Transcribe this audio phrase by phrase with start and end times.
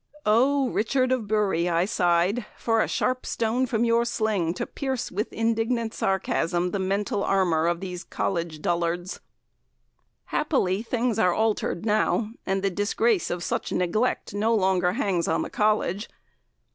[0.25, 0.69] Oh!
[0.69, 5.31] Richard of Bury, I sighed, for a sharp stone from your sling to pierce with
[5.31, 9.19] indignant sarcasm the mental armour of these College dullards.
[10.25, 15.43] Happily, things are altered now, and the disgrace of such neglect no longer hangs on
[15.43, 16.09] the College.